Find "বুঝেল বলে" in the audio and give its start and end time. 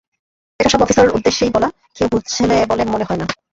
2.11-2.83